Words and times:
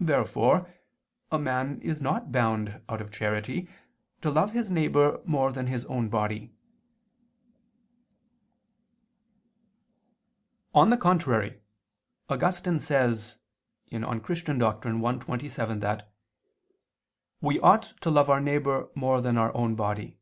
Therefore 0.00 0.74
a 1.30 1.38
man 1.38 1.80
is 1.82 2.00
not 2.02 2.32
bound, 2.32 2.82
out 2.88 3.00
of 3.00 3.12
charity, 3.12 3.68
to 4.20 4.28
love 4.28 4.50
his 4.50 4.68
neighbor 4.68 5.20
more 5.24 5.52
than 5.52 5.68
his 5.68 5.84
own 5.84 6.08
body. 6.08 6.52
On 10.74 10.90
the 10.90 10.96
contrary, 10.96 11.60
Augustine 12.28 12.80
says 12.80 13.38
(De 13.88 14.00
Doctr. 14.00 15.00
Christ. 15.00 15.22
i, 15.22 15.26
27) 15.26 15.78
that 15.78 16.12
"we 17.40 17.60
ought 17.60 17.94
to 18.00 18.10
love 18.10 18.28
our 18.28 18.40
neighbor 18.40 18.88
more 18.96 19.20
than 19.20 19.38
our 19.38 19.54
own 19.56 19.76
body." 19.76 20.18